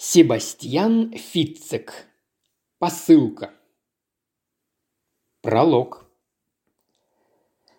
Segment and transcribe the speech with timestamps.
[0.00, 2.06] Себастьян Фитцек.
[2.78, 3.50] Посылка.
[5.42, 6.08] Пролог.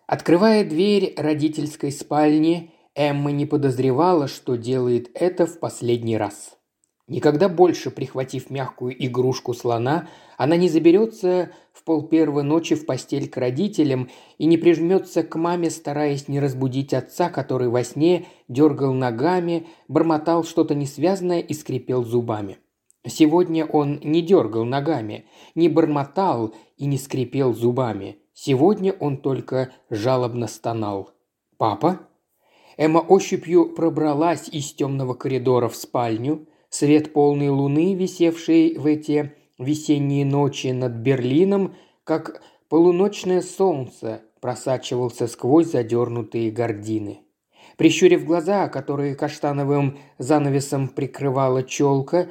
[0.06, 6.58] Открывая дверь родительской спальни, Эмма не подозревала, что делает это в последний раз.
[7.10, 13.36] Никогда больше, прихватив мягкую игрушку слона, она не заберется в полпервой ночи в постель к
[13.36, 14.08] родителям
[14.38, 20.44] и не прижмется к маме, стараясь не разбудить отца, который во сне дергал ногами, бормотал
[20.44, 22.58] что-то несвязное и скрипел зубами.
[23.04, 25.24] Сегодня он не дергал ногами,
[25.56, 28.18] не бормотал и не скрипел зубами.
[28.34, 31.10] Сегодня он только жалобно стонал.
[31.58, 31.98] «Папа?»
[32.76, 40.24] Эмма ощупью пробралась из темного коридора в спальню, Свет полной луны, висевший в эти весенние
[40.24, 41.74] ночи над Берлином,
[42.04, 47.20] как полуночное солнце, просачивался сквозь задернутые гардины.
[47.76, 52.28] Прищурив глаза, которые каштановым занавесом прикрывала челка,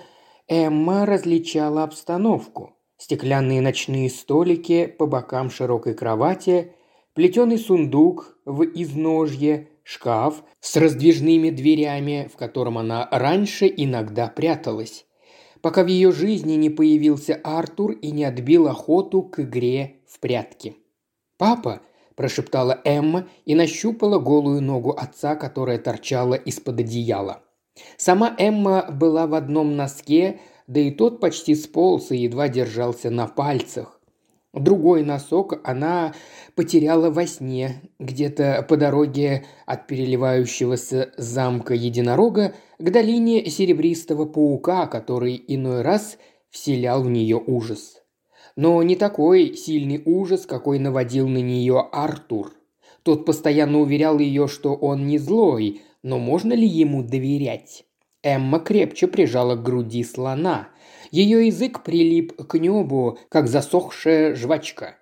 [0.47, 2.73] Эмма различала обстановку.
[2.97, 6.73] Стеклянные ночные столики по бокам широкой кровати,
[7.13, 15.07] плетеный сундук в изножье, шкаф с раздвижными дверями, в котором она раньше иногда пряталась,
[15.61, 20.75] пока в ее жизни не появился Артур и не отбил охоту к игре в прятки.
[21.39, 21.81] «Папа!»–
[22.15, 27.41] прошептала Эмма и нащупала голую ногу отца, которая торчала из-под одеяла.
[27.97, 33.25] Сама Эмма была в одном носке, да и тот почти сполз и едва держался на
[33.25, 33.98] пальцах.
[34.59, 36.13] Другой носок она
[36.53, 45.41] потеряла во сне, где-то по дороге от переливающегося замка единорога к долине серебристого паука, который
[45.47, 46.17] иной раз
[46.49, 48.03] вселял в нее ужас.
[48.57, 52.51] Но не такой сильный ужас, какой наводил на нее Артур.
[53.03, 57.85] Тот постоянно уверял ее, что он не злой, но можно ли ему доверять?
[58.23, 60.67] Эмма крепче прижала к груди слона–
[61.11, 64.95] ее язык прилип к небу, как засохшая жвачка.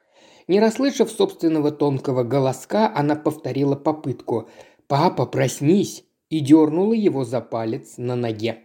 [0.47, 4.49] Не расслышав собственного тонкого голоска, она повторила попытку
[4.87, 8.63] «Папа, проснись!» и дернула его за палец на ноге.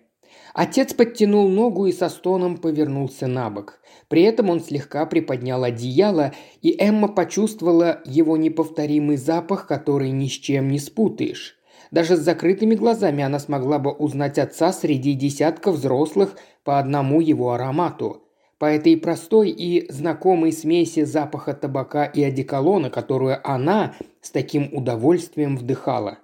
[0.55, 3.81] Отец подтянул ногу и со стоном повернулся на бок.
[4.09, 10.33] При этом он слегка приподнял одеяло, и Эмма почувствовала его неповторимый запах, который ни с
[10.33, 11.59] чем не спутаешь.
[11.93, 17.53] Даже с закрытыми глазами она смогла бы узнать отца среди десятков взрослых по одному его
[17.53, 18.23] аромату.
[18.59, 25.57] По этой простой и знакомой смеси запаха табака и одеколона, которую она с таким удовольствием
[25.57, 26.19] вдыхала.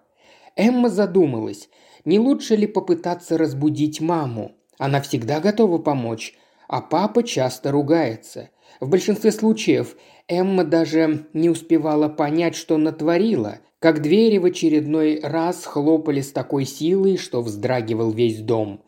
[0.57, 1.69] Эмма задумалась,
[2.07, 4.53] не лучше ли попытаться разбудить маму.
[4.79, 6.35] Она всегда готова помочь,
[6.67, 8.49] а папа часто ругается.
[8.81, 9.97] В большинстве случаев
[10.29, 16.65] Эмма даже не успевала понять, что натворила– как двери в очередной раз хлопали с такой
[16.65, 18.83] силой, что вздрагивал весь дом.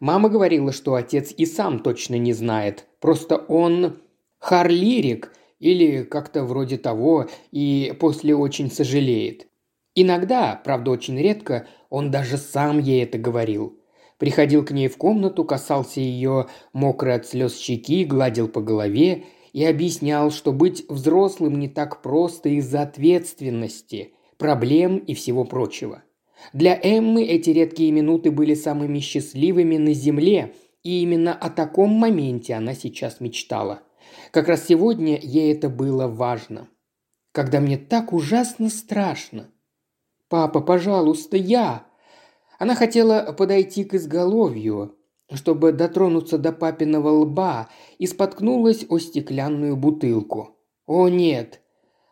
[0.00, 4.00] Мама говорила, что отец и сам точно не знает, просто он
[4.38, 9.46] харлирик или как-то вроде того, и после очень сожалеет.
[9.94, 13.78] Иногда, правда очень редко, он даже сам ей это говорил.
[14.18, 19.64] Приходил к ней в комнату, касался ее мокрой от слез щеки, гладил по голове и
[19.64, 26.02] объяснял, что быть взрослым не так просто из-за ответственности– проблем и всего прочего.
[26.52, 32.54] Для Эммы эти редкие минуты были самыми счастливыми на Земле, и именно о таком моменте
[32.54, 33.82] она сейчас мечтала.
[34.30, 36.68] Как раз сегодня ей это было важно.
[37.32, 39.50] Когда мне так ужасно страшно.
[40.28, 41.86] «Папа, пожалуйста, я!»
[42.58, 44.96] Она хотела подойти к изголовью,
[45.32, 47.68] чтобы дотронуться до папиного лба,
[47.98, 50.56] и споткнулась о стеклянную бутылку.
[50.86, 51.60] «О нет,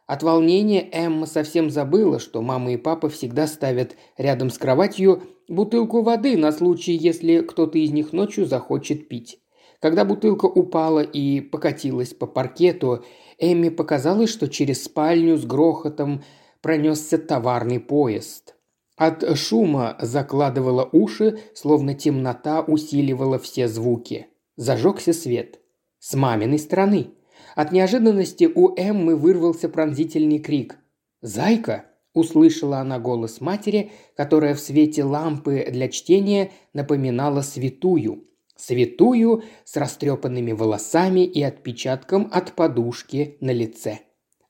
[0.07, 6.03] от волнения Эмма совсем забыла, что мама и папа всегда ставят рядом с кроватью бутылку
[6.03, 9.39] воды на случай, если кто-то из них ночью захочет пить.
[9.81, 13.05] Когда бутылка упала и покатилась по паркету,
[13.39, 16.23] Эмме показалось, что через спальню с грохотом
[16.61, 18.57] пронесся товарный поезд.
[18.97, 24.29] От шума закладывала уши, словно темнота усиливала все звуки.
[24.57, 25.61] Зажегся свет.
[25.99, 27.11] С маминой стороны–
[27.55, 30.77] от неожиданности у Эммы вырвался пронзительный крик.
[31.21, 38.25] «Зайка!»– услышала она голос матери, которая в свете лампы для чтения напоминала святую.
[38.57, 44.01] Святую с растрепанными волосами и отпечатком от подушки на лице.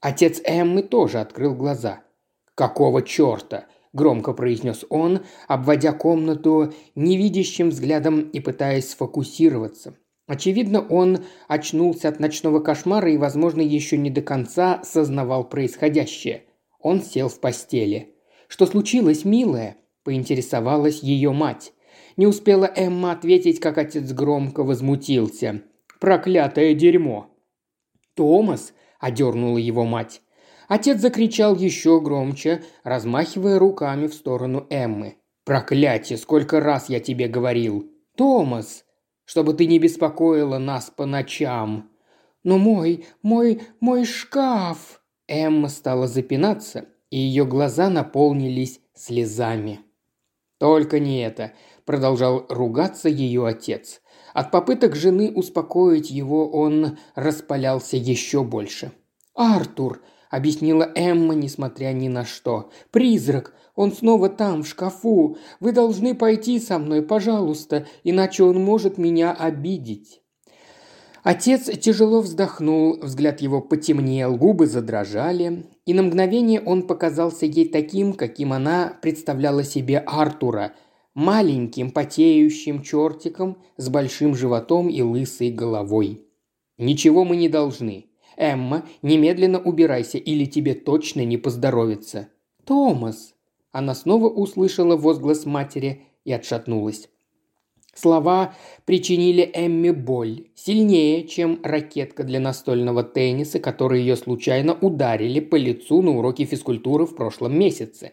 [0.01, 2.03] Отец Эммы тоже открыл глаза.
[2.55, 9.95] «Какого черта?»– громко произнес он, обводя комнату невидящим взглядом и пытаясь сфокусироваться.
[10.33, 16.45] Очевидно, он очнулся от ночного кошмара и, возможно, еще не до конца сознавал происходящее.
[16.81, 18.15] Он сел в постели.
[18.49, 21.75] «Что случилось, милая?»– поинтересовалась ее мать.
[22.17, 25.65] Не успела Эмма ответить, как отец громко возмутился.
[26.01, 27.27] «Проклятое дерьмо!»
[28.15, 30.23] «Томас!»– одернула его мать.
[30.67, 35.17] Отец закричал еще громче, размахивая руками в сторону Эммы.
[35.45, 36.17] «Проклятие!
[36.17, 38.87] Сколько раз я тебе говорил!» «Томас!»
[39.33, 41.89] «Чтобы ты не беспокоила нас по ночам!»
[42.45, 49.81] «Но мой, мой, мой шкаф!» Эмма стала запинаться, и ее глаза наполнились слезами.
[50.59, 51.55] «Только не это»,–
[51.87, 54.03] продолжал ругаться ее отец.
[54.35, 58.93] От попыток жены успокоить его он распалялся еще больше.
[59.35, 60.03] «Артур»,–
[60.33, 62.71] объяснила Эмма, несмотря ни на что.
[62.91, 63.55] «Призрак!
[63.77, 65.37] Он снова там, в шкафу!
[65.61, 70.23] Вы должны пойти со мной, пожалуйста, иначе он может меня обидеть!»
[71.23, 78.15] Отец тяжело вздохнул, взгляд его потемнел, губы задрожали, и на мгновение он показался ей таким,
[78.15, 80.73] каким она представляла себе Артура,
[81.15, 86.27] маленьким потеющим чертиком с большим животом и лысой головой.
[86.79, 88.07] «Ничего мы не должны.
[88.37, 92.29] Эмма, немедленно убирайся, или тебе точно не поздоровится».
[92.65, 93.35] «Томас!»
[93.73, 97.09] Она снова услышала возглас матери и отшатнулась.
[97.95, 98.55] Слова
[98.87, 106.01] причинили Эмме боль, сильнее, чем ракетка для настольного тенниса, которой ее случайно ударили по лицу
[106.01, 108.13] на уроке физкультуры в прошлом месяце.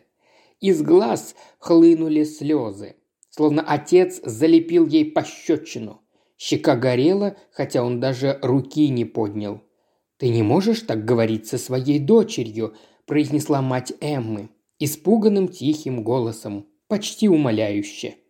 [0.60, 2.96] Из глаз хлынули слезы,
[3.30, 6.02] словно отец залепил ей пощечину.
[6.38, 9.62] Щека горела, хотя он даже руки не поднял.
[10.20, 12.76] «Ты не можешь так говорить со своей дочерью»,–
[13.08, 18.18] произнесла мать Эммы, испуганным тихим голосом, почти умоляюще–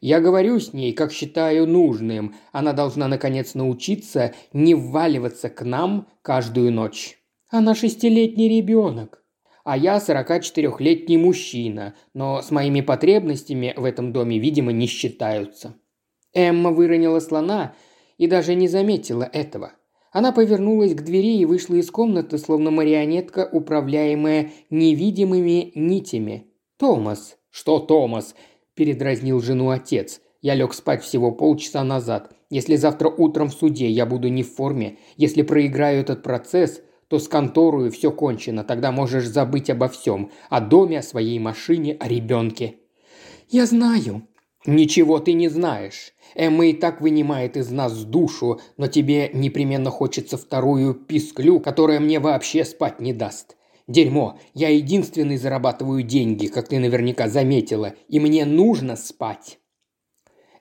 [0.00, 2.34] я говорю с ней, как считаю нужным.
[2.52, 7.18] Она должна, наконец, научиться не вваливаться к нам каждую ночь.
[7.48, 9.22] Она шестилетний ребенок.
[9.64, 15.74] А я 44-летний мужчина, но с моими потребностями в этом доме, видимо, не считаются.
[16.32, 17.74] Эмма выронила слона
[18.16, 19.72] и даже не заметила этого.
[20.16, 26.46] Она повернулась к двери и вышла из комнаты, словно марионетка, управляемая невидимыми нитями.
[26.78, 28.34] «Томас!» «Что Томас?»
[28.72, 30.22] передразнил жену отец.
[30.40, 32.32] «Я лег спать всего полчаса назад.
[32.48, 37.18] Если завтра утром в суде я буду не в форме, если проиграю этот процесс, то
[37.18, 38.64] с конторою все кончено.
[38.64, 40.30] Тогда можешь забыть обо всем.
[40.48, 42.76] О доме, о своей машине, о ребенке».
[43.50, 44.26] «Я знаю».
[44.66, 46.12] «Ничего ты не знаешь.
[46.34, 52.18] Эмма и так вынимает из нас душу, но тебе непременно хочется вторую писклю, которая мне
[52.18, 53.56] вообще спать не даст.
[53.86, 59.60] Дерьмо, я единственный зарабатываю деньги, как ты наверняка заметила, и мне нужно спать».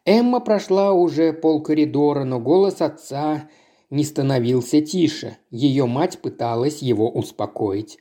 [0.06, 3.50] Эмма прошла уже пол коридора, но голос отца
[3.90, 5.38] не становился тише.
[5.50, 7.98] Ее мать пыталась его успокоить.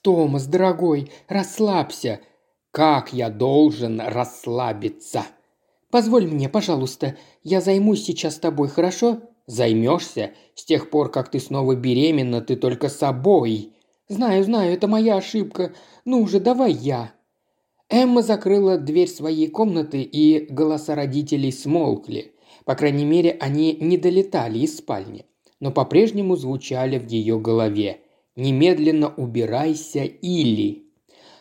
[0.00, 2.20] «Томас, дорогой, расслабься!»
[2.70, 5.24] «Как я должен расслабиться?»
[5.90, 10.32] «Позволь мне, пожалуйста, я займусь сейчас тобой, хорошо?» «Займешься?
[10.54, 13.72] С тех пор, как ты снова беременна, ты только собой.
[14.08, 15.74] «Знаю, знаю, это моя ошибка.
[16.06, 17.12] Ну уже давай я».
[17.90, 22.32] Эмма закрыла дверь своей комнаты, и голоса родителей смолкли.
[22.64, 25.26] По крайней мере, они не долетали из спальни,
[25.60, 28.00] но по-прежнему звучали в ее голове.
[28.34, 30.87] «Немедленно убирайся или...»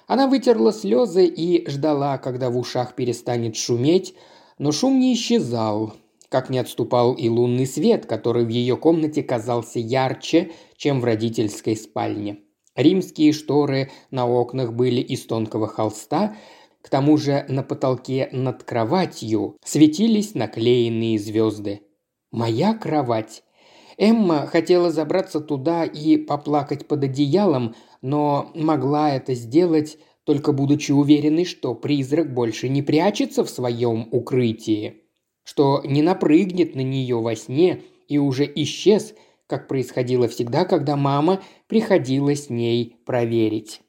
[0.08, 4.16] Она вытерла слезы и ждала, когда в ушах перестанет шуметь,
[4.58, 5.94] но шум не исчезал,
[6.30, 11.76] как не отступал и лунный свет, который в ее комнате казался ярче, чем в родительской
[11.76, 12.40] спальне.
[12.76, 16.38] Римские шторы на окнах были из тонкого холста,
[16.82, 21.82] к тому же на потолке над кроватью светились наклеенные звезды.
[22.32, 23.44] «Моя кровать!»
[23.98, 31.46] Эмма хотела забраться туда и поплакать под одеялом, но могла это сделать, только будучи уверенной,
[31.46, 35.02] что призрак больше не прячется в своем укрытии,
[35.44, 39.16] что не напрыгнет на нее во сне и уже исчез–
[39.48, 43.82] как происходило всегда, когда мама приходила с ней проверить.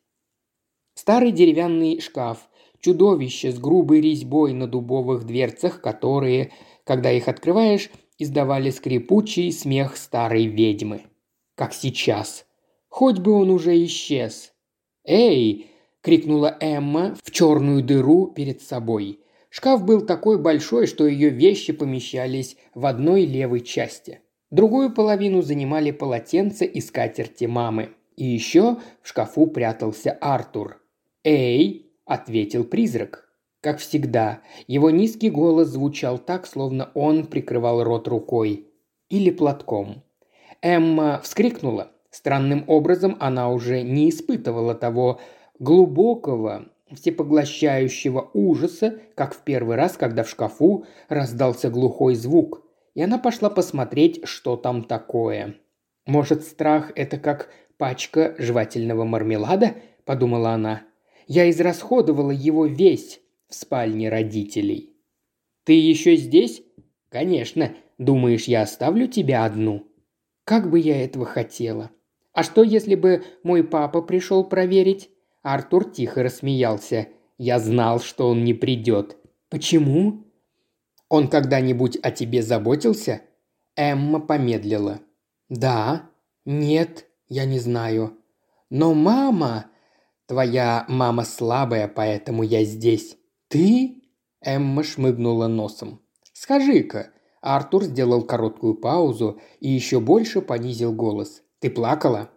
[0.94, 2.48] Старый деревянный шкаф,
[2.80, 6.52] чудовище с грубой резьбой на дубовых дверцах, которые,
[6.84, 11.02] когда их открываешь, издавали скрипучий смех старой ведьмы.
[11.54, 12.46] Как сейчас.
[12.88, 14.52] Хоть бы он уже исчез.
[15.04, 15.70] «Эй!»–
[16.02, 19.20] крикнула Эмма в черную дыру перед собой.
[19.50, 25.90] Шкаф был такой большой, что ее вещи помещались в одной левой части– Другую половину занимали
[25.90, 27.90] полотенца и скатерти мамы.
[28.16, 30.80] И еще в шкафу прятался Артур.
[31.22, 33.28] «Эй!»– ответил призрак.
[33.60, 38.68] Как всегда, его низкий голос звучал так, словно он прикрывал рот рукой.
[39.10, 40.02] Или платком.
[40.62, 41.92] Эмма вскрикнула.
[42.10, 45.20] Странным образом она уже не испытывала того
[45.58, 53.18] глубокого, всепоглощающего ужаса, как в первый раз, когда в шкафу раздался глухой звук, и она
[53.18, 55.56] пошла посмотреть, что там такое.
[56.06, 59.74] «Может, страх– это как пачка жевательного мармелада?»–
[60.04, 60.82] подумала она.
[61.26, 64.96] «Я израсходовала его весь в спальне родителей».
[65.64, 66.62] «Ты еще здесь?»
[67.10, 67.74] «Конечно.
[67.98, 69.86] Думаешь, я оставлю тебя одну?»
[70.44, 71.90] «Как бы я этого хотела!»
[72.32, 75.10] «А что, если бы мой папа пришел проверить?»
[75.42, 77.08] Артур тихо рассмеялся.
[77.38, 79.16] «Я знал, что он не придет».
[79.48, 80.24] «Почему?»
[81.08, 83.22] «Он когда-нибудь о тебе заботился?»
[83.76, 85.00] Эмма помедлила.
[85.48, 86.10] «Да.
[86.44, 88.18] Нет, я не знаю.
[88.70, 89.66] Но мама...»
[90.26, 93.16] «Твоя мама слабая, поэтому я здесь».
[93.48, 94.02] «Ты?»
[94.42, 96.02] Эмма шмыгнула носом.
[96.34, 97.12] «Скажи-ка».
[97.40, 101.42] Артур сделал короткую паузу и еще больше понизил голос.
[101.60, 102.30] «Ты плакала?»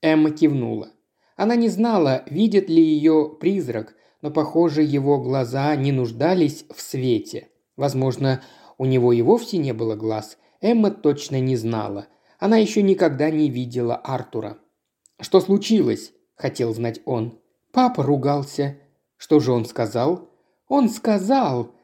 [0.00, 0.93] Эмма кивнула.
[1.36, 7.48] Она не знала, видит ли ее призрак, но, похоже, его глаза не нуждались в свете.
[7.76, 8.42] Возможно,
[8.78, 10.38] у него и вовсе не было глаз.
[10.60, 12.06] Эмма точно не знала.
[12.38, 14.58] Она еще никогда не видела Артура.
[15.20, 17.38] «Что случилось?»– хотел знать он.
[17.72, 18.78] «Папа ругался».
[19.16, 20.30] «Что же он сказал?»
[20.68, 21.74] «Он сказал...»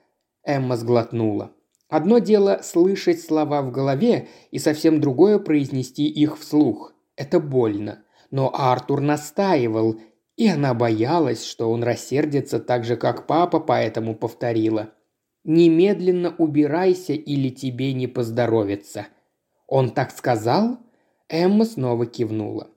[0.42, 1.52] Эмма сглотнула.
[1.88, 6.94] Одно дело слышать слова в голове, и совсем другое произнести их вслух.
[7.16, 8.04] Это больно.
[8.30, 10.00] Но Артур настаивал,
[10.36, 14.90] и она боялась, что он рассердится так же, как папа, поэтому повторила.
[15.44, 19.06] «Немедленно убирайся, или тебе не поздоровится».
[19.66, 20.78] «Он так сказал?»
[21.28, 22.68] Эмма снова кивнула.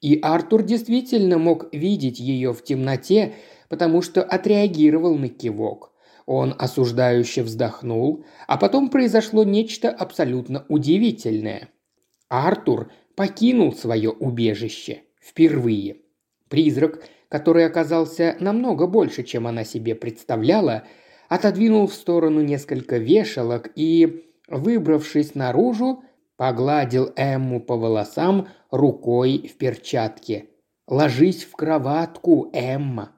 [0.00, 3.34] И Артур действительно мог видеть ее в темноте,
[3.68, 5.92] потому что отреагировал на кивок.
[6.26, 11.70] Он осуждающе вздохнул, а потом произошло нечто абсолютно удивительное.
[12.28, 15.02] Артур покинул свое убежище.
[15.20, 15.96] Впервые.
[16.48, 20.84] Призрак, который оказался намного больше, чем она себе представляла,
[21.28, 26.02] отодвинул в сторону несколько вешалок и, выбравшись наружу,
[26.36, 30.46] погладил Эмму по волосам рукой в перчатке.
[30.88, 33.12] «Ложись в кроватку, Эмма!»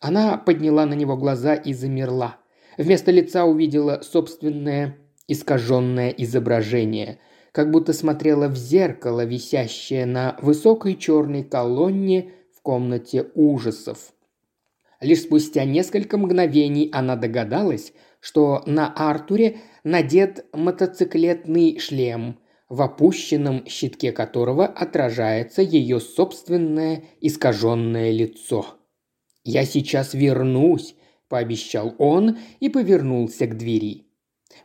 [0.00, 2.36] Она подняла на него глаза и замерла.
[2.76, 7.18] Вместо лица увидела собственное искаженное изображение–
[7.56, 14.12] как будто смотрела в зеркало, висящее на высокой черной колонне в комнате ужасов.
[15.00, 24.12] Лишь спустя несколько мгновений она догадалась, что на Артуре надет мотоциклетный шлем, в опущенном щитке
[24.12, 28.66] которого отражается ее собственное искаженное лицо.
[29.44, 30.94] «Я сейчас вернусь»,–
[31.30, 34.05] пообещал он и повернулся к двери.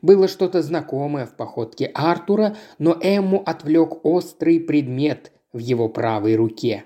[0.01, 6.85] Было что-то знакомое в походке Артура, но Эмму отвлек острый предмет в его правой руке.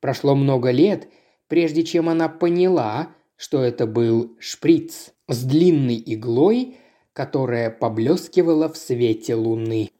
[0.00, 1.08] Прошло много лет,
[1.48, 6.76] прежде чем она поняла, что это был шприц с длинной иглой,
[7.12, 9.90] которая поблескивала в свете луны.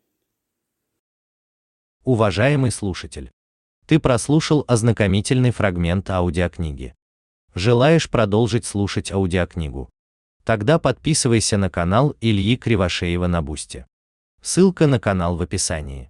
[2.05, 3.31] Уважаемый слушатель,
[3.87, 6.95] ты прослушал ознакомительный фрагмент аудиокниги.
[7.55, 9.91] Желаешь продолжить слушать аудиокнигу?
[10.45, 13.87] Тогда подписывайся на канал Ильи Кривошеева на Бусте.
[14.43, 16.10] Ссылка на канал в описании.